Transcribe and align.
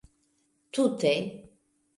Tute. 0.73 1.13